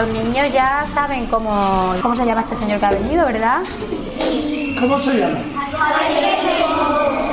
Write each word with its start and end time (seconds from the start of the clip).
Los 0.00 0.08
niños 0.14 0.50
ya 0.50 0.86
saben 0.94 1.26
cómo, 1.26 1.92
cómo 2.00 2.16
se 2.16 2.24
llama 2.24 2.40
este 2.40 2.54
señor 2.54 2.80
que 2.80 2.86
ha 2.86 2.92
venido, 2.92 3.26
¿verdad? 3.26 3.58
¿Cómo 4.80 4.98
se 4.98 5.18
llama? 5.18 5.38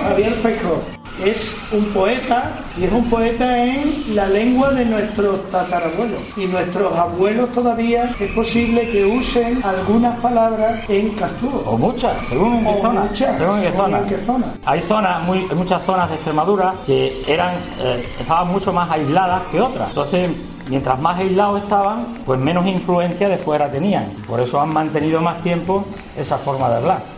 Javier 0.10 0.34
Feijó. 0.34 0.82
Es 1.24 1.56
un 1.72 1.86
poeta 1.94 2.52
y 2.78 2.84
es 2.84 2.92
un 2.92 3.10
poeta 3.10 3.64
en 3.64 4.14
la 4.14 4.28
lengua 4.28 4.72
de 4.72 4.84
nuestros 4.84 5.50
tatarabuelos. 5.50 6.20
Y 6.36 6.46
nuestros 6.46 6.94
abuelos 6.94 7.50
todavía 7.54 8.14
es 8.20 8.32
posible 8.34 8.90
que 8.90 9.06
usen 9.06 9.64
algunas 9.64 10.20
palabras 10.20 10.82
en 10.90 11.12
castúo. 11.12 11.64
O 11.66 11.78
muchas, 11.78 12.18
según 12.28 12.54
en 12.58 12.64
qué 12.66 12.70
O 12.70 12.82
zona. 12.82 13.00
muchas, 13.02 13.38
según 13.38 13.56
en 13.56 13.62
qué 13.62 13.70
según 13.72 13.86
zona. 13.86 13.98
en 14.00 14.06
qué 14.08 14.18
zona. 14.18 14.46
Hay 14.66 14.82
zonas, 14.82 15.24
muy, 15.24 15.38
hay 15.50 15.56
muchas 15.56 15.84
zonas 15.86 16.10
de 16.10 16.16
Extremadura 16.16 16.74
que 16.86 17.24
eran, 17.28 17.54
eh, 17.80 18.06
estaban 18.20 18.50
mucho 18.50 18.74
más 18.74 18.92
aisladas 18.92 19.42
que 19.52 19.62
otras. 19.62 19.88
Entonces, 19.88 20.30
mientras 20.70 21.00
más 21.00 21.20
aislados 21.20 21.62
estaban, 21.64 22.18
pues 22.26 22.40
menos 22.40 22.66
influencia 22.68 23.30
de 23.30 23.38
fuera 23.38 23.72
tenían. 23.72 24.12
Por 24.28 24.40
eso 24.40 24.60
han 24.60 24.70
mantenido 24.70 25.22
más 25.22 25.42
tiempo 25.42 25.86
esa 26.18 26.38
forma 26.38 26.70
de 26.70 26.76
hablar. 26.76 27.18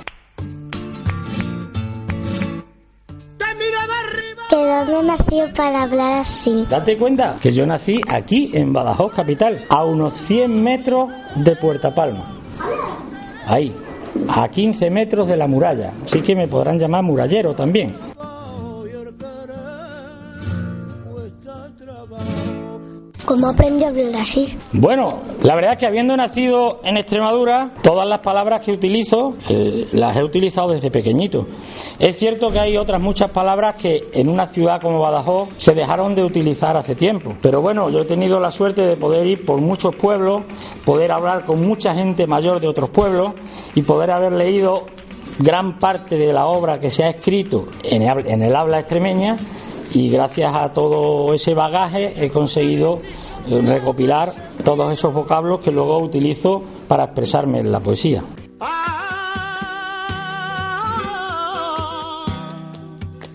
¿Que 4.50 4.56
dónde 4.56 5.04
nació 5.04 5.54
para 5.54 5.84
hablar 5.84 6.22
así? 6.22 6.66
Date 6.70 6.98
cuenta 6.98 7.36
que 7.40 7.52
yo 7.52 7.66
nací 7.68 8.02
aquí 8.08 8.50
en 8.54 8.74
Badajoz 8.74 9.14
capital, 9.14 9.64
a 9.70 9.86
unos 9.86 10.16
100 10.16 10.64
metros 10.64 11.12
de 11.36 11.56
Puerta 11.56 11.94
Palma. 11.94 12.36
Ahí, 13.46 13.72
a 14.28 14.48
15 14.48 14.90
metros 14.90 15.28
de 15.28 15.38
la 15.38 15.48
muralla. 15.48 15.94
Así 16.04 16.22
que 16.22 16.36
me 16.36 16.48
podrán 16.48 16.80
llamar 16.80 17.04
murallero 17.04 17.54
también. 17.54 17.96
¿Cómo 23.30 23.48
aprendió 23.48 23.86
a 23.86 23.90
hablar 23.92 24.16
así? 24.16 24.58
Bueno, 24.72 25.20
la 25.44 25.54
verdad 25.54 25.74
es 25.74 25.78
que 25.78 25.86
habiendo 25.86 26.18
nacido 26.18 26.80
en 26.84 26.98
Extremadura, 26.98 27.70
todas 27.84 28.08
las 28.08 28.22
palabras 28.22 28.62
que 28.62 28.72
utilizo 28.72 29.36
eh, 29.48 29.88
las 29.92 30.16
he 30.16 30.24
utilizado 30.24 30.70
desde 30.70 30.90
pequeñito. 30.90 31.46
Es 32.00 32.18
cierto 32.18 32.52
que 32.52 32.58
hay 32.60 32.76
otras 32.76 33.00
muchas 33.00 33.30
palabras 33.30 33.76
que 33.76 34.10
en 34.14 34.30
una 34.30 34.48
ciudad 34.48 34.82
como 34.82 35.00
Badajoz 35.00 35.50
se 35.58 35.76
dejaron 35.76 36.16
de 36.16 36.24
utilizar 36.24 36.76
hace 36.76 36.96
tiempo. 36.96 37.36
Pero 37.40 37.62
bueno, 37.62 37.92
yo 37.92 38.02
he 38.02 38.06
tenido 38.06 38.40
la 38.40 38.52
suerte 38.52 38.82
de 38.82 38.96
poder 38.96 39.28
ir 39.28 39.46
por 39.46 39.62
muchos 39.62 39.94
pueblos, 39.94 40.42
poder 40.84 41.12
hablar 41.12 41.46
con 41.46 41.64
mucha 41.64 41.94
gente 41.94 42.26
mayor 42.26 42.60
de 42.60 42.68
otros 42.68 42.90
pueblos 42.90 43.34
y 43.76 43.84
poder 43.84 44.10
haber 44.10 44.32
leído 44.32 44.86
gran 45.38 45.78
parte 45.78 46.18
de 46.18 46.34
la 46.34 46.48
obra 46.48 46.80
que 46.80 46.90
se 46.90 47.04
ha 47.04 47.10
escrito 47.12 47.68
en 47.84 48.42
el 48.42 48.56
habla 48.56 48.80
extremeña 48.80 49.38
y 49.94 50.10
gracias 50.10 50.54
a 50.54 50.74
todo 50.74 51.34
ese 51.34 51.54
bagaje 51.54 52.14
he 52.24 52.30
conseguido 52.30 53.02
recopilar 53.48 54.32
todos 54.64 54.92
esos 54.92 55.14
vocablos 55.14 55.60
que 55.60 55.72
luego 55.72 56.00
utilizo 56.00 56.62
para 56.88 57.06
expresarme 57.06 57.60
en 57.60 57.72
la 57.72 57.80
poesía. 57.80 58.24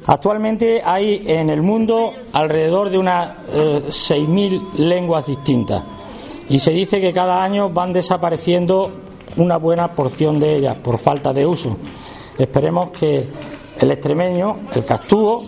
Actualmente 0.07 0.83
hay 0.85 1.25
en 1.27 1.49
el 1.49 1.63
mundo 1.63 2.13
alrededor 2.33 2.91
de 2.91 2.99
unas 2.99 3.31
eh, 3.53 3.83
6.000 3.89 4.75
lenguas 4.75 5.27
distintas 5.27 5.83
y 6.51 6.59
se 6.59 6.73
dice 6.73 7.01
que 7.01 7.13
cada 7.13 7.43
año 7.43 7.71
van 7.71 7.95
desapareciendo 7.95 8.93
una 9.37 9.57
buena 9.57 9.93
porción 9.93 10.39
de 10.39 10.57
ellas 10.57 10.77
por 10.77 10.99
falta 10.99 11.33
de 11.33 11.47
uso. 11.47 11.79
Esperemos 12.37 12.91
que 12.91 13.27
el 13.81 13.91
extremeño, 13.91 14.59
el 14.75 14.85
castúo, 14.85 15.43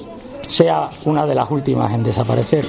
sea 0.48 0.90
una 1.04 1.26
de 1.26 1.34
las 1.34 1.50
últimas 1.50 1.92
en 1.92 2.02
desaparecer. 2.02 2.66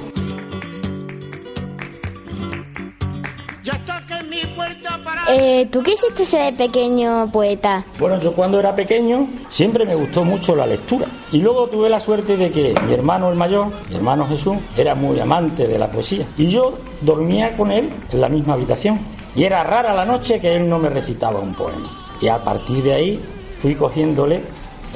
Eh, 5.29 5.67
¿Tú 5.69 5.83
qué 5.83 5.91
hiciste 5.91 6.25
ser 6.25 6.55
pequeño 6.55 7.29
poeta? 7.31 7.83
Bueno, 7.99 8.17
yo 8.17 8.31
cuando 8.31 8.59
era 8.59 8.73
pequeño 8.73 9.27
siempre 9.49 9.85
me 9.85 9.93
gustó 9.93 10.23
mucho 10.23 10.55
la 10.55 10.65
lectura. 10.65 11.05
Y 11.33 11.39
luego 11.39 11.67
tuve 11.67 11.89
la 11.89 11.99
suerte 11.99 12.37
de 12.37 12.49
que 12.49 12.73
mi 12.87 12.93
hermano 12.93 13.29
el 13.29 13.35
mayor, 13.35 13.67
mi 13.89 13.95
hermano 13.97 14.25
Jesús, 14.25 14.55
era 14.77 14.95
muy 14.95 15.19
amante 15.19 15.67
de 15.67 15.77
la 15.77 15.91
poesía. 15.91 16.25
Y 16.37 16.47
yo 16.47 16.77
dormía 17.01 17.57
con 17.57 17.71
él 17.71 17.89
en 18.09 18.21
la 18.21 18.29
misma 18.29 18.53
habitación. 18.53 18.99
Y 19.35 19.43
era 19.43 19.63
rara 19.65 19.93
la 19.93 20.05
noche 20.05 20.39
que 20.39 20.55
él 20.55 20.69
no 20.69 20.79
me 20.79 20.89
recitaba 20.89 21.41
un 21.41 21.53
poema. 21.53 21.87
Y 22.21 22.29
a 22.29 22.41
partir 22.41 22.81
de 22.81 22.93
ahí 22.93 23.19
fui 23.61 23.75
cogiéndole 23.75 24.41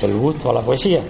el 0.02 0.14
gusto 0.16 0.50
a 0.50 0.54
la 0.54 0.62
poesía. 0.62 1.02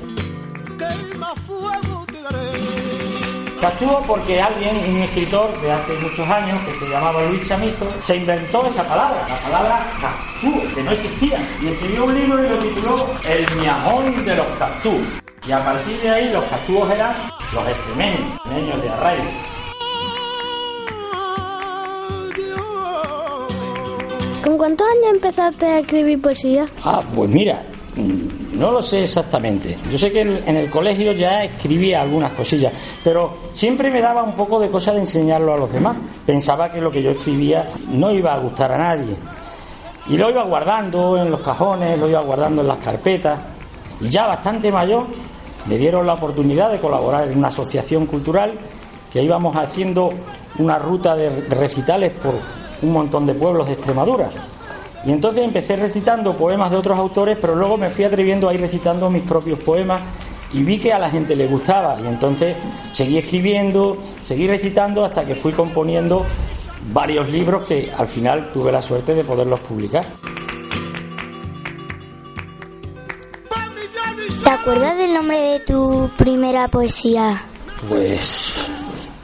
Castúo 3.61 4.03
porque 4.07 4.41
alguien, 4.41 4.75
un 4.89 5.03
escritor 5.03 5.61
de 5.61 5.71
hace 5.71 5.93
muchos 5.99 6.27
años 6.27 6.59
que 6.65 6.73
se 6.79 6.89
llamaba 6.89 7.23
Luis 7.25 7.47
Chamizo, 7.47 7.87
se 8.01 8.15
inventó 8.15 8.65
esa 8.65 8.83
palabra, 8.87 9.23
la 9.29 9.39
palabra 9.39 9.85
castúo, 10.01 10.73
que 10.73 10.81
no 10.81 10.89
existía. 10.89 11.47
Y 11.61 11.67
escribió 11.67 12.05
un 12.05 12.15
libro 12.15 12.43
y 12.43 12.49
lo 12.49 12.55
tituló 12.57 13.07
El 13.23 13.45
miajón 13.61 14.25
de 14.25 14.35
los 14.35 14.47
castúos. 14.57 15.03
Y 15.47 15.51
a 15.51 15.63
partir 15.63 16.01
de 16.01 16.09
ahí 16.09 16.33
los 16.33 16.43
castúos 16.45 16.89
eran 16.89 17.13
los 17.53 17.67
extremeños, 17.67 18.31
extremeños 18.37 18.81
de 18.81 18.89
arraigo. 18.89 19.23
¿Con 24.43 24.57
cuántos 24.57 24.87
años 24.87 25.13
empezaste 25.13 25.65
a 25.67 25.79
escribir 25.81 26.19
poesía? 26.19 26.67
Ah, 26.83 27.01
pues 27.13 27.29
mira, 27.29 27.61
no 27.95 28.71
lo 28.71 28.81
sé 28.81 29.03
exactamente. 29.03 29.77
Yo 29.91 29.97
sé 29.97 30.11
que 30.11 30.21
en 30.21 30.41
en 30.45 30.57
el 30.57 30.69
colegio 30.69 31.11
ya 31.11 31.43
escribía 31.43 32.01
algunas 32.01 32.31
cosillas, 32.31 32.71
pero 33.03 33.35
siempre 33.53 33.89
me 33.89 34.01
daba 34.01 34.23
un 34.23 34.33
poco 34.33 34.59
de 34.59 34.69
cosa 34.69 34.93
de 34.93 34.99
enseñarlo 34.99 35.53
a 35.53 35.57
los 35.57 35.71
demás. 35.71 35.97
Pensaba 36.25 36.71
que 36.71 36.79
lo 36.81 36.91
que 36.91 37.01
yo 37.01 37.11
escribía 37.11 37.69
no 37.89 38.11
iba 38.11 38.33
a 38.33 38.39
gustar 38.39 38.71
a 38.71 38.77
nadie. 38.77 39.15
Y 40.07 40.17
lo 40.17 40.29
iba 40.29 40.43
guardando 40.43 41.17
en 41.17 41.29
los 41.29 41.41
cajones, 41.41 41.97
lo 41.99 42.09
iba 42.09 42.21
guardando 42.21 42.61
en 42.61 42.67
las 42.67 42.77
carpetas. 42.77 43.39
Y 43.99 44.07
ya 44.07 44.25
bastante 44.25 44.71
mayor 44.71 45.05
me 45.67 45.77
dieron 45.77 46.07
la 46.07 46.13
oportunidad 46.13 46.71
de 46.71 46.79
colaborar 46.79 47.29
en 47.29 47.37
una 47.37 47.49
asociación 47.49 48.05
cultural 48.05 48.57
que 49.11 49.21
íbamos 49.21 49.55
haciendo 49.55 50.11
una 50.57 50.79
ruta 50.79 51.15
de 51.15 51.29
recitales 51.49 52.11
por 52.11 52.33
un 52.81 52.91
montón 52.91 53.25
de 53.25 53.33
pueblos 53.33 53.67
de 53.67 53.73
Extremadura. 53.73 54.29
Y 55.05 55.11
entonces 55.11 55.43
empecé 55.43 55.75
recitando 55.75 56.35
poemas 56.35 56.69
de 56.69 56.77
otros 56.77 56.97
autores, 56.97 57.37
pero 57.41 57.55
luego 57.55 57.77
me 57.77 57.89
fui 57.89 58.05
atreviendo 58.05 58.47
a 58.47 58.53
ir 58.53 58.61
recitando 58.61 59.09
mis 59.09 59.23
propios 59.23 59.59
poemas 59.59 60.01
y 60.53 60.63
vi 60.63 60.77
que 60.77 60.93
a 60.93 60.99
la 60.99 61.09
gente 61.09 61.35
le 61.35 61.47
gustaba. 61.47 61.99
Y 62.01 62.07
entonces 62.07 62.55
seguí 62.91 63.17
escribiendo, 63.17 63.97
seguí 64.23 64.47
recitando 64.47 65.03
hasta 65.03 65.25
que 65.25 65.35
fui 65.35 65.53
componiendo 65.53 66.25
varios 66.93 67.29
libros 67.29 67.65
que 67.65 67.91
al 67.95 68.07
final 68.07 68.51
tuve 68.51 68.71
la 68.71 68.81
suerte 68.81 69.15
de 69.15 69.23
poderlos 69.23 69.59
publicar. 69.61 70.05
¿Te 74.43 74.49
acuerdas 74.49 74.97
del 74.97 75.13
nombre 75.13 75.39
de 75.39 75.59
tu 75.61 76.09
primera 76.17 76.67
poesía? 76.67 77.41
Pues 77.89 78.69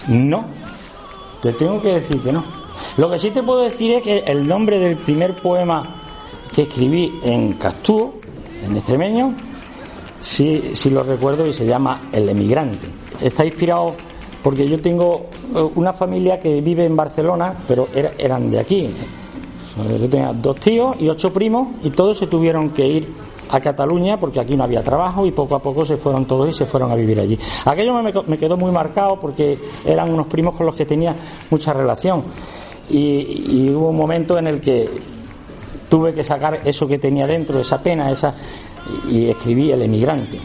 no, 0.07 0.45
te 1.41 1.53
tengo 1.53 1.81
que 1.81 1.95
decir 1.95 2.21
que 2.21 2.31
no. 2.31 2.56
Lo 2.97 3.09
que 3.09 3.17
sí 3.17 3.29
te 3.31 3.44
puedo 3.44 3.61
decir 3.61 3.91
es 3.91 4.01
que 4.01 4.19
el 4.19 4.47
nombre 4.47 4.79
del 4.79 4.95
primer 4.97 5.35
poema 5.35 5.83
que 6.55 6.63
escribí 6.63 7.19
en 7.23 7.53
Castúo, 7.53 8.15
en 8.65 8.75
extremeño, 8.75 9.33
sí, 10.19 10.73
lo 10.89 11.03
recuerdo 11.03 11.45
y 11.45 11.53
se 11.53 11.65
llama 11.65 12.09
El 12.11 12.27
emigrante. 12.29 12.88
Está 13.21 13.45
inspirado 13.45 13.94
porque 14.41 14.67
yo 14.67 14.81
tengo 14.81 15.27
eh, 15.55 15.59
una 15.75 15.94
familia 15.94 16.39
que 16.39 16.59
vive 16.61 16.85
en 16.85 16.95
Barcelona, 16.95 17.53
pero 17.67 17.88
era- 17.94 18.13
eran 18.17 18.49
de 18.49 18.59
aquí. 18.59 18.89
Yo 19.99 20.09
tenía 20.09 20.33
dos 20.33 20.55
tíos 20.55 20.95
y 20.99 21.07
ocho 21.07 21.31
primos 21.31 21.67
y 21.83 21.91
todos 21.91 22.17
se 22.17 22.25
tuvieron 22.25 22.71
que 22.71 22.88
ir 22.88 23.13
a 23.51 23.59
Cataluña 23.59 24.19
porque 24.19 24.39
aquí 24.39 24.55
no 24.57 24.63
había 24.63 24.81
trabajo 24.81 25.23
y 25.27 25.31
poco 25.31 25.53
a 25.55 25.59
poco 25.59 25.85
se 25.85 25.97
fueron 25.97 26.25
todos 26.25 26.49
y 26.49 26.53
se 26.53 26.65
fueron 26.65 26.91
a 26.91 26.95
vivir 26.95 27.19
allí. 27.19 27.38
Aquello 27.63 27.94
me 28.25 28.38
quedó 28.39 28.57
muy 28.57 28.71
marcado 28.71 29.19
porque 29.19 29.59
eran 29.85 30.11
unos 30.11 30.25
primos 30.25 30.55
con 30.55 30.65
los 30.65 30.73
que 30.73 30.85
tenía 30.88 31.15
mucha 31.51 31.73
relación 31.73 32.23
y, 32.89 33.65
y 33.65 33.69
hubo 33.69 33.89
un 33.89 33.97
momento 33.97 34.37
en 34.37 34.47
el 34.47 34.61
que 34.61 34.89
tuve 35.89 36.13
que 36.13 36.23
sacar 36.23 36.61
eso 36.65 36.87
que 36.87 36.97
tenía 36.97 37.27
dentro, 37.27 37.59
esa 37.59 37.81
pena, 37.81 38.11
esa 38.11 38.33
y 39.09 39.29
escribí 39.29 39.71
El 39.71 39.81
emigrante. 39.81 40.39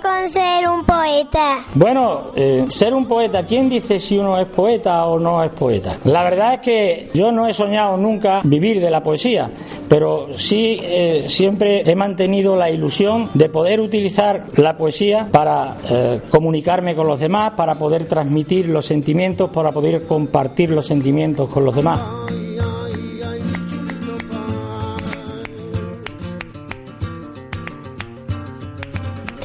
Con 0.00 0.28
ser 0.30 0.68
un 0.68 0.84
poeta. 0.84 1.64
Bueno, 1.74 2.32
eh, 2.34 2.64
ser 2.68 2.94
un 2.94 3.06
poeta, 3.06 3.44
¿quién 3.44 3.68
dice 3.68 4.00
si 4.00 4.18
uno 4.18 4.38
es 4.38 4.46
poeta 4.46 5.06
o 5.06 5.18
no 5.18 5.42
es 5.42 5.50
poeta? 5.50 5.98
La 6.04 6.22
verdad 6.22 6.54
es 6.54 6.60
que 6.60 7.10
yo 7.14 7.32
no 7.32 7.46
he 7.46 7.54
soñado 7.54 7.96
nunca 7.96 8.40
vivir 8.44 8.80
de 8.80 8.90
la 8.90 9.02
poesía, 9.02 9.50
pero 9.88 10.28
sí 10.36 10.80
eh, 10.82 11.24
siempre 11.28 11.88
he 11.88 11.94
mantenido 11.94 12.56
la 12.56 12.70
ilusión 12.70 13.30
de 13.34 13.48
poder 13.48 13.80
utilizar 13.80 14.46
la 14.56 14.76
poesía 14.76 15.28
para 15.30 15.76
eh, 15.88 16.20
comunicarme 16.30 16.94
con 16.94 17.06
los 17.06 17.20
demás, 17.20 17.52
para 17.52 17.76
poder 17.76 18.06
transmitir 18.06 18.68
los 18.68 18.86
sentimientos, 18.86 19.50
para 19.50 19.72
poder 19.72 20.06
compartir 20.06 20.70
los 20.70 20.86
sentimientos 20.86 21.48
con 21.48 21.64
los 21.64 21.74
demás. 21.74 22.00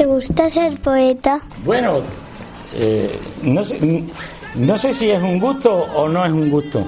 Gusta 0.09 0.49
ser 0.49 0.79
poeta? 0.81 1.39
Bueno, 1.63 1.99
eh, 2.73 3.19
no, 3.43 3.63
sé, 3.63 4.03
no 4.55 4.77
sé 4.77 4.93
si 4.93 5.09
es 5.11 5.21
un 5.21 5.39
gusto 5.39 5.71
o 5.73 6.07
no 6.07 6.25
es 6.25 6.31
un 6.31 6.49
gusto. 6.49 6.83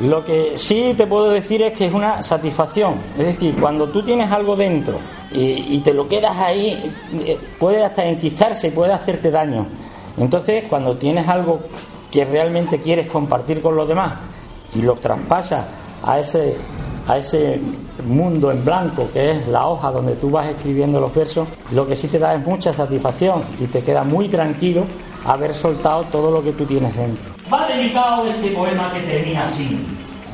Lo 0.00 0.24
que 0.24 0.58
sí 0.58 0.94
te 0.96 1.06
puedo 1.06 1.30
decir 1.30 1.62
es 1.62 1.72
que 1.72 1.86
es 1.86 1.92
una 1.92 2.22
satisfacción. 2.22 2.96
Es 3.18 3.26
decir, 3.26 3.56
cuando 3.58 3.88
tú 3.88 4.02
tienes 4.02 4.30
algo 4.30 4.54
dentro 4.54 4.98
y, 5.32 5.78
te 5.80 5.94
lo 5.94 6.06
quedas 6.06 6.36
ahí, 6.36 6.92
eh, 7.24 7.38
puede 7.58 7.84
hasta 7.84 8.04
enquistarse 8.04 8.70
puede 8.70 8.92
hacerte 8.92 9.30
daño. 9.30 9.66
Entonces, 10.18 10.64
cuando 10.68 10.96
tienes 10.96 11.26
algo 11.28 11.60
que 12.10 12.24
realmente 12.24 12.78
quieres 12.78 13.08
compartir 13.08 13.62
con 13.62 13.76
los 13.76 13.88
demás 13.88 14.14
y 14.74 14.82
lo 14.82 14.94
traspasas 14.94 15.64
a 16.02 16.20
ese, 16.20 16.56
a 17.06 17.16
ese 17.18 17.60
mundo 18.06 18.50
en 18.50 18.64
blanco 18.64 19.08
que 19.12 19.30
es 19.30 19.48
la 19.48 19.66
hoja 19.66 19.90
donde 19.90 20.14
tú 20.16 20.30
vas 20.30 20.46
escribiendo 20.46 21.00
los 21.00 21.14
versos, 21.14 21.46
lo 21.72 21.86
que 21.86 21.96
sí 21.96 22.08
te 22.08 22.18
da 22.18 22.34
es 22.34 22.44
mucha 22.44 22.72
satisfacción 22.72 23.44
y 23.60 23.66
te 23.66 23.82
queda 23.82 24.02
muy 24.02 24.28
tranquilo 24.28 24.84
haber 25.24 25.54
soltado 25.54 26.04
todo 26.04 26.30
lo 26.30 26.42
que 26.42 26.52
tú 26.52 26.64
tienes 26.64 26.94
dentro. 26.96 27.24
Va 27.52 27.66
dedicado 27.68 28.26
este 28.26 28.48
poema 28.48 28.92
que 28.92 29.00
termina 29.00 29.44
así, 29.44 29.78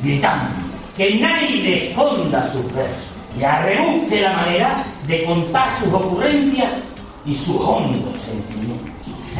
gritando, 0.01 0.55
que 0.97 1.15
nadie 1.15 1.89
esconda 1.89 2.47
sus 2.51 2.65
versos 2.73 3.13
y 3.39 3.43
arrebusque 3.43 4.21
la 4.21 4.33
manera 4.33 4.83
de 5.07 5.23
contar 5.25 5.69
sus 5.79 5.93
ocurrencias 5.93 6.71
y 7.25 7.33
sus 7.33 7.59
hondos 7.61 8.13
sentimientos. 8.25 8.89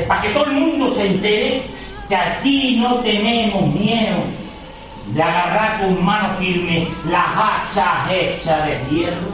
Para 0.07 0.21
que 0.21 0.29
todo 0.29 0.45
el 0.45 0.53
mundo 0.53 0.91
se 0.91 1.05
entere 1.05 1.63
que 2.07 2.15
aquí 2.15 2.77
no 2.79 2.95
tenemos 2.97 3.73
miedo 3.73 4.17
de 5.07 5.21
agarrar 5.21 5.81
con 5.81 6.03
mano 6.03 6.29
firme 6.39 6.87
las 7.09 7.27
hachas 7.35 8.11
hechas 8.11 8.65
de 8.65 8.85
hierro 8.89 9.27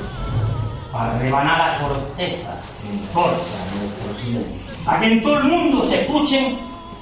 para 0.92 1.18
rebanar 1.20 1.58
la 1.60 1.88
corteza 1.88 2.60
que 2.82 2.90
enforza 2.90 3.58
nuestro 3.80 4.14
silencio. 4.16 4.74
A 4.86 5.00
que 5.00 5.14
en 5.14 5.24
todo 5.24 5.38
el 5.40 5.44
mundo 5.46 5.86
se 5.86 6.02
escuchen 6.02 6.58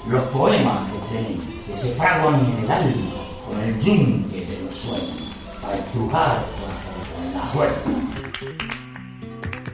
los 0.08 0.24
poemas 0.26 0.80
que 0.92 1.18
tenemos, 1.18 1.46
que 1.66 1.78
se 1.78 1.96
fraguan 1.96 2.36
en 2.36 2.64
el 2.64 2.72
alma 2.72 3.18
con 3.46 3.62
el 3.62 3.80
yunque 3.80 4.46
de 4.46 4.62
los 4.62 4.76
sueños, 4.78 5.34
para 5.62 5.78
estrujar 5.78 6.46
con 6.60 7.34
la 7.34 7.48
fuerza. 7.48 7.90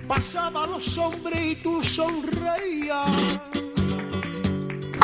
Pasaban 0.08 0.72
los 0.72 0.98
hombres 0.98 1.42
y 1.44 1.56
tú 1.56 1.82
sonreías. 1.82 3.10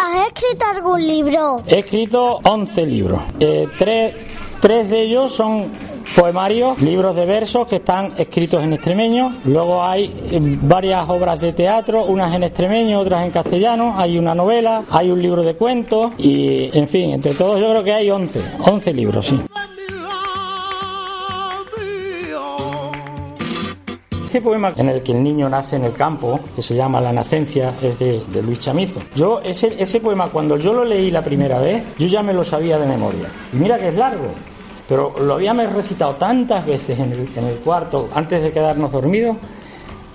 ¿Has 0.01 0.27
escrito 0.27 0.65
algún 0.65 1.05
libro? 1.05 1.61
He 1.67 1.79
escrito 1.79 2.39
11 2.41 2.85
libros. 2.85 3.21
Eh, 3.37 3.67
tres, 3.77 4.15
tres 4.61 4.89
de 4.89 5.01
ellos 5.01 5.33
son 5.33 5.69
poemarios, 6.15 6.81
libros 6.81 7.17
de 7.17 7.25
versos 7.25 7.67
que 7.67 7.75
están 7.75 8.13
escritos 8.17 8.63
en 8.63 8.71
extremeño. 8.71 9.35
Luego 9.43 9.83
hay 9.83 10.05
eh, 10.31 10.39
varias 10.61 11.03
obras 11.09 11.41
de 11.41 11.51
teatro, 11.51 12.05
unas 12.05 12.33
en 12.33 12.43
extremeño, 12.43 12.97
otras 12.97 13.25
en 13.25 13.31
castellano. 13.31 13.95
Hay 13.97 14.17
una 14.17 14.33
novela, 14.33 14.85
hay 14.89 15.11
un 15.11 15.21
libro 15.21 15.43
de 15.43 15.55
cuentos 15.55 16.13
y, 16.17 16.69
en 16.77 16.87
fin, 16.87 17.11
entre 17.11 17.33
todos 17.33 17.59
yo 17.59 17.69
creo 17.69 17.83
que 17.83 17.91
hay 17.91 18.09
11. 18.09 18.41
11 18.67 18.93
libros, 18.93 19.27
sí. 19.27 19.41
Este 24.29 24.41
poema 24.41 24.71
en 24.75 24.89
el 24.89 25.01
que 25.01 25.11
el 25.11 25.23
niño 25.23 25.49
nace 25.49 25.77
en 25.77 25.85
el 25.85 25.93
campo, 25.93 26.39
que 26.55 26.61
se 26.61 26.75
llama 26.75 27.01
La 27.01 27.11
Nacencia, 27.11 27.73
es 27.81 27.97
de, 27.97 28.43
Luis 28.43 28.59
Chamizo. 28.59 28.99
Yo, 29.15 29.41
ese, 29.43 29.73
ese 29.81 29.99
poema, 29.99 30.27
cuando 30.27 30.55
yo 30.55 30.71
lo 30.71 30.85
leí 30.85 31.09
la 31.09 31.23
primera 31.23 31.57
vez, 31.57 31.83
yo 31.97 32.05
ya 32.05 32.21
me 32.21 32.31
lo 32.31 32.43
sabía 32.43 32.77
de 32.77 32.85
memoria. 32.85 33.27
Y 33.51 33.55
mira 33.55 33.79
que 33.79 33.87
es 33.87 33.95
largo, 33.95 34.27
pero 34.87 35.15
lo 35.19 35.33
habíamos 35.33 35.73
recitado 35.73 36.13
tantas 36.13 36.63
veces 36.63 36.99
en 36.99 37.11
el, 37.11 37.27
en 37.35 37.45
el 37.45 37.55
cuarto 37.55 38.07
antes 38.13 38.43
de 38.43 38.51
quedarnos 38.51 38.91
dormidos 38.91 39.35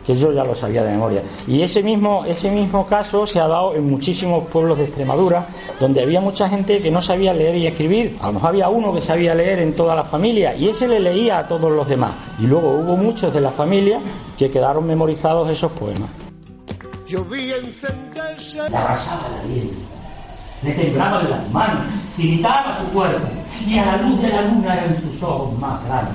que 0.04 0.14
yo 0.16 0.32
ya 0.32 0.44
lo 0.44 0.54
sabía 0.54 0.84
de 0.84 0.90
memoria. 0.90 1.22
Y 1.46 1.62
ese 1.62 1.82
mismo, 1.82 2.24
ese 2.26 2.50
mismo 2.50 2.86
caso 2.86 3.26
se 3.26 3.40
ha 3.40 3.48
dado 3.48 3.74
en 3.74 3.88
muchísimos 3.88 4.44
pueblos 4.46 4.78
de 4.78 4.84
Extremadura, 4.84 5.46
donde 5.80 6.02
había 6.02 6.20
mucha 6.20 6.48
gente 6.48 6.80
que 6.80 6.90
no 6.90 7.00
sabía 7.00 7.32
leer 7.32 7.56
y 7.56 7.66
escribir. 7.66 8.16
A 8.20 8.26
lo 8.26 8.34
mejor 8.34 8.50
había 8.50 8.68
uno 8.68 8.92
que 8.92 9.00
sabía 9.00 9.34
leer 9.34 9.60
en 9.60 9.74
toda 9.74 9.94
la 9.94 10.04
familia 10.04 10.54
y 10.54 10.68
ese 10.68 10.86
le 10.86 11.00
leía 11.00 11.38
a 11.38 11.48
todos 11.48 11.72
los 11.72 11.88
demás. 11.88 12.14
Y 12.38 12.46
luego 12.46 12.70
hubo 12.70 12.96
muchos 12.96 13.32
de 13.32 13.40
la 13.40 13.50
familia 13.50 13.98
que 14.36 14.50
quedaron 14.50 14.86
memorizados 14.86 15.50
esos 15.50 15.72
poemas. 15.72 16.10
Yo 17.06 17.24
vi 17.24 17.52
encenderse 17.52 18.68
Le 18.68 18.76
arrasaba 18.76 19.28
el 19.28 19.50
aliento, 19.50 19.80
le 20.62 20.72
temblaban 20.72 21.30
las 21.30 21.50
manos, 21.50 21.84
tiritaba 22.16 22.78
su 22.78 22.86
cuerpo, 22.92 23.28
y 23.66 23.78
a 23.78 23.86
la 23.86 23.96
luz 23.98 24.22
de 24.22 24.28
la 24.30 24.42
luna 24.42 24.74
eran 24.74 25.00
sus 25.00 25.22
ojos 25.22 25.58
más 25.58 25.84
grandes. 25.84 26.14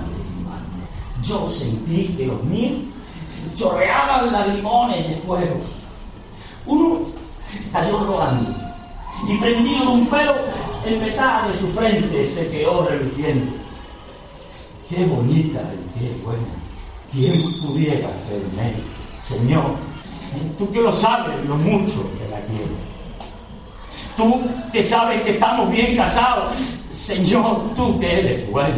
Yo 1.22 1.50
sentí 1.50 2.08
que 2.18 2.26
los 2.26 2.44
míos 2.44 2.80
chorreaban 3.60 4.32
lagrimones 4.32 5.08
de 5.10 5.16
fuego. 5.18 5.58
Uno 6.66 7.00
cayó 7.74 8.00
rodando 8.00 8.56
y 9.28 9.38
prendido 9.38 9.92
un 9.92 10.08
pelo 10.08 10.36
el 10.86 11.00
metal 11.02 11.52
de 11.52 11.60
su 11.60 11.68
frente 11.74 12.26
se 12.34 12.50
quedó 12.50 12.88
reluciendo. 12.88 13.52
Qué 14.90 15.06
bonita 15.06 15.60
y 15.60 16.00
qué 16.00 16.24
buena. 16.24 16.42
¿Quién 17.12 17.42
pudiera 17.62 18.08
ser 18.26 18.42
médico? 18.56 18.88
Señor, 19.22 19.76
tú 20.58 20.72
que 20.72 20.82
lo 20.82 20.92
sabes 20.92 21.44
lo 21.46 21.56
mucho 21.58 22.10
que 22.18 22.28
la 22.30 22.40
quiero. 22.42 22.90
Tú 24.16 24.42
que 24.72 24.84
sabes 24.84 25.22
que 25.24 25.32
estamos 25.32 25.70
bien 25.72 25.96
casados, 25.96 26.56
Señor, 26.92 27.74
tú 27.76 28.00
que 28.00 28.20
eres 28.20 28.52
bueno. 28.52 28.78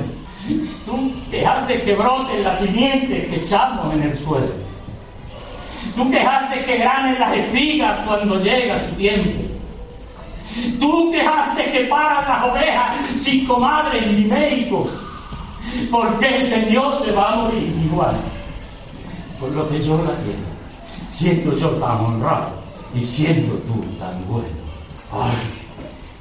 Tú 0.86 1.14
que 1.30 1.46
haces 1.46 1.84
que 1.84 1.96
broten 1.96 2.44
las 2.44 2.60
simientes 2.60 3.30
que 3.30 3.36
echamos 3.38 3.94
en 3.94 4.04
el 4.04 4.18
suelo. 4.20 4.71
Tú 5.96 6.10
que 6.10 6.20
haces 6.20 6.64
que 6.66 6.78
granen 6.78 7.20
las 7.20 7.36
espigas 7.36 7.98
cuando 8.06 8.40
llega 8.40 8.82
su 8.88 8.96
tiempo. 8.96 9.44
Tú 10.80 11.12
que 11.12 11.22
haces 11.22 11.68
que 11.72 11.80
paran 11.86 12.24
las 12.28 12.44
ovejas 12.44 12.92
sin 13.18 13.46
comadre 13.46 14.06
ni 14.08 14.26
médicos. 14.26 14.90
Porque 15.90 16.38
el 16.38 16.50
Señor 16.50 17.04
se 17.04 17.12
va 17.12 17.34
a 17.34 17.36
morir 17.38 17.74
igual. 17.86 18.16
Por 19.40 19.50
lo 19.52 19.68
que 19.70 19.84
yo 19.84 19.98
la 19.98 20.12
quiero. 20.24 20.52
Siendo 21.10 21.58
yo 21.58 21.70
tan 21.72 22.06
honrado 22.06 22.52
y 22.94 23.06
siendo 23.06 23.54
tú 23.54 23.84
tan 24.00 24.26
bueno. 24.28 24.48
Ay, 25.12 25.32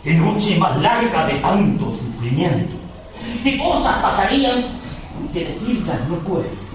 qué 0.02 0.14
noche 0.14 0.58
más 0.58 0.80
larga 0.80 1.26
de 1.26 1.34
tanto 1.34 1.90
sufrimiento. 1.90 2.76
¿Qué 3.44 3.58
cosas 3.58 3.94
pasarían 4.02 4.64
que 5.32 5.44
decirlas 5.44 6.08
no 6.08 6.16
puedo? 6.16 6.69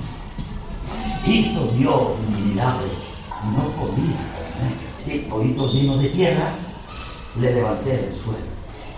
Hizo 1.28 1.68
Dios 1.78 2.02
un 2.28 2.50
milagro, 2.50 2.86
no 3.56 3.64
podía 3.70 4.16
comer. 4.36 5.26
Y 5.26 5.32
oído 5.32 5.72
lleno 5.72 5.98
de 5.98 6.10
tierra, 6.10 6.54
le 7.40 7.54
levanté 7.54 7.90
del 7.90 8.16
suelo, 8.16 8.40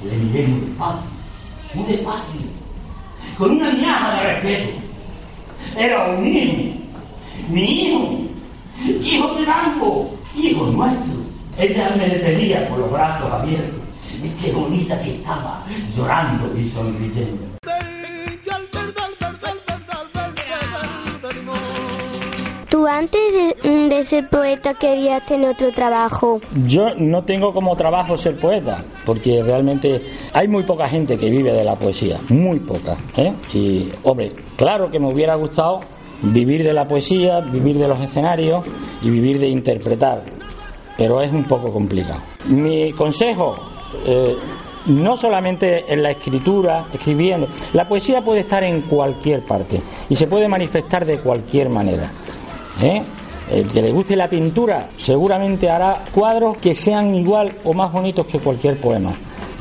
le 0.03 0.17
miré 0.17 0.48
muy 0.48 0.60
despacio, 0.62 1.10
muy 1.74 1.86
despacio, 1.86 2.41
con 3.38 3.51
una 3.51 3.72
miaja 3.72 4.15
de 4.15 4.34
respeto. 4.34 4.77
Era 5.77 6.05
un 6.10 6.27
hijo, 6.27 6.79
mi 7.50 7.62
hijo, 7.62 8.17
hijo 9.03 9.36
de 9.36 9.46
campo, 9.46 10.13
hijo 10.36 10.65
nuestro. 10.67 11.13
Ella 11.57 11.96
me 11.98 12.07
despedía 12.07 12.67
con 12.69 12.81
los 12.81 12.91
brazos 12.91 13.31
abiertos. 13.31 13.81
Y 14.22 14.29
qué 14.41 14.51
bonita 14.51 15.01
que 15.01 15.15
estaba, 15.15 15.65
llorando 15.96 16.57
y 16.60 16.67
sonriendo. 16.67 17.56
Antes 22.98 23.22
de, 23.62 23.89
de 23.89 24.06
ser 24.06 24.27
poeta 24.27 24.74
querías 24.74 25.24
tener 25.25 25.50
otro 25.50 25.72
trabajo? 25.72 26.42
Yo 26.66 26.96
no 26.96 27.24
tengo 27.24 27.54
como 27.54 27.75
trabajo 27.75 28.18
ser 28.18 28.36
poeta, 28.38 28.84
porque 29.06 29.44
realmente 29.44 30.01
hay 30.34 30.48
muy 30.48 30.63
poca 30.63 30.88
gente 30.88 31.18
que 31.18 31.30
vive 31.30 31.51
de 31.51 31.63
la 31.63 31.75
poesía, 31.75 32.18
muy 32.30 32.60
poca. 32.60 32.98
¿eh? 33.16 33.34
Y, 33.54 33.89
hombre, 34.04 34.32
claro 34.56 34.89
que 34.89 35.00
me 35.00 35.08
hubiera 35.08 35.36
gustado 35.36 35.82
vivir 36.22 36.63
de 36.63 36.74
la 36.74 36.88
poesía, 36.88 37.39
vivir 37.42 37.77
de 37.77 37.88
los 37.88 38.00
escenarios 38.00 38.66
y 39.04 39.10
vivir 39.12 39.39
de 39.39 39.48
interpretar, 39.48 40.24
pero 40.98 41.22
es 41.22 41.32
un 41.32 41.44
poco 41.44 41.72
complicado. 41.72 42.22
Mi 42.48 42.92
consejo, 42.94 43.58
eh, 44.08 44.36
no 44.88 45.18
solamente 45.18 45.86
en 45.88 46.01
la 46.01 46.12
escritura, 46.12 46.88
escribiendo, 46.92 47.48
la 47.74 47.88
poesía 47.88 48.24
puede 48.24 48.39
estar 48.39 48.63
en 48.63 48.82
cualquier 48.82 49.44
parte 49.46 49.82
y 50.10 50.16
se 50.16 50.25
puede 50.25 50.48
manifestar 50.48 51.06
de 51.06 51.20
cualquier 51.20 51.70
manera. 51.70 52.12
¿Eh? 52.81 53.03
El 53.51 53.67
que 53.67 53.81
le 53.81 53.91
guste 53.91 54.15
la 54.15 54.29
pintura 54.29 54.89
seguramente 54.98 55.69
hará 55.69 56.03
cuadros 56.13 56.57
que 56.57 56.75
sean 56.75 57.15
igual 57.15 57.53
o 57.63 57.74
más 57.74 57.91
bonitos 57.91 58.25
que 58.25 58.39
cualquier 58.39 58.79
poema. 58.79 59.13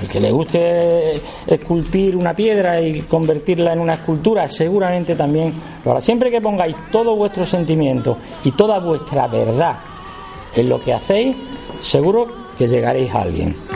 El 0.03 0.09
que 0.09 0.21
le 0.21 0.31
guste 0.31 1.23
esculpir 1.47 2.17
una 2.17 2.35
piedra 2.35 2.81
y 2.81 3.03
convertirla 3.03 3.73
en 3.73 3.81
una 3.81 3.95
escultura, 3.95 4.49
seguramente 4.49 5.15
también 5.15 5.55
lo. 5.85 6.03
Siempre 6.03 6.31
que 6.31 6.41
pongáis 6.41 6.77
todo 6.91 7.17
vuestro 7.17 7.47
sentimiento 7.47 8.19
y 8.45 8.51
toda 8.51 8.79
vuestra 8.81 9.27
verdad 9.29 9.79
en 10.55 10.69
lo 10.69 10.81
que 10.81 10.93
hacéis, 10.93 11.37
seguro 11.81 12.27
que 12.59 12.69
llegaréis 12.69 13.15
a 13.15 13.23
alguien. 13.23 13.76